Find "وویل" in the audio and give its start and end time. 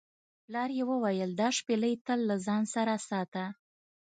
0.91-1.31